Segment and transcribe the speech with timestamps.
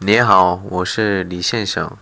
[0.00, 1.96] 你好，我是李先生。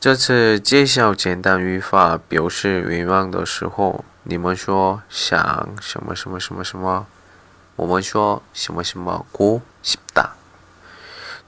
[0.00, 7.06] 这次介绍简单语法表示愿望的时候，你们说想什么什么什么什么，
[7.76, 10.30] 我们说什么什么过싶 다。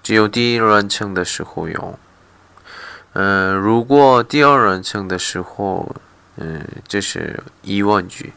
[0.02, 1.98] 只有第一人称的时候用。
[3.14, 5.96] 嗯，如果第二人称的时候，
[6.36, 8.32] 嗯，这是疑问句。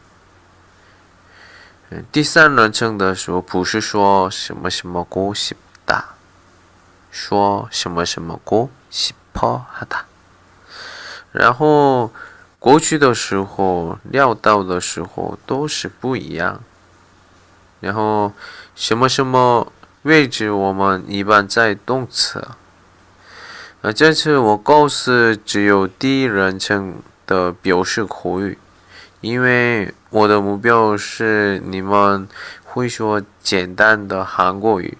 [1.90, 5.56] 嗯，第三人称的时候不是说什么什么过싶 다。
[7.10, 10.02] 说什么什么过싶어하 다，
[11.30, 12.10] 然后
[12.58, 16.62] 过去的时候、料到的时候都是不一样。
[17.80, 18.32] 然后
[18.76, 22.46] 什么什么位置我们一般在动词。
[23.80, 28.56] 呃，这次我告诉只有第一人称的表示口语，
[29.20, 32.28] 因为我的目标是你们
[32.62, 34.96] 会说简单的韩国语。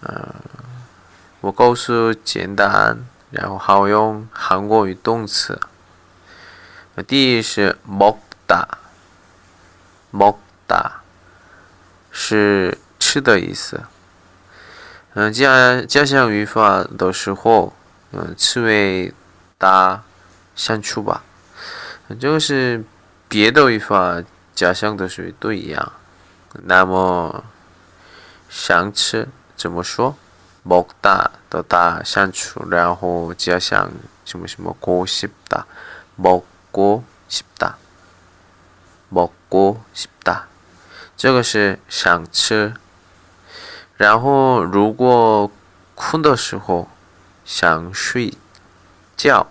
[0.00, 0.34] 呃，
[1.40, 2.98] 我告诉简单，
[3.30, 5.60] 然后好用韩国语动词。
[7.06, 8.72] 第一是먹다먹다
[12.10, 13.82] 是吃的意思。
[15.14, 17.72] 嗯，加加上语法的时候，
[18.12, 19.14] 嗯，词尾
[19.56, 20.02] 打
[20.54, 21.22] 删除吧。
[22.20, 22.84] 这个是
[23.28, 24.22] 别的语法
[24.54, 25.92] 加上的时候都一样。
[26.64, 27.44] 那么
[28.50, 29.28] 想吃。
[29.56, 30.16] 怎么说？
[30.64, 33.90] 먹다的다删除，然后加上
[34.24, 35.66] 什么什么고싶 다，
[36.16, 37.74] 먹고싶 다，
[39.10, 40.42] 먹고싶 다，
[41.16, 42.74] 这个是想吃。
[43.96, 45.50] 然后如果
[45.96, 46.88] 困的时候
[47.44, 48.32] 想睡
[49.16, 49.48] 觉，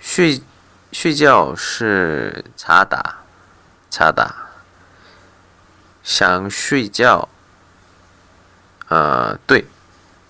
[0.00, 0.42] 睡
[0.90, 3.18] 睡觉是자 다，
[3.88, 4.30] 자 다，
[6.02, 7.28] 想睡觉。
[9.32, 9.64] 呃，对，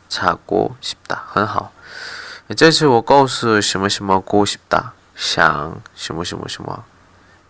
[0.09, 1.73] 查过싶 다， 很好。
[2.57, 6.85] 这次我告诉什么什么过싶 다， 想什么什么什么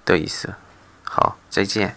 [0.06, 0.54] 的意思。
[1.04, 1.94] 好，再见。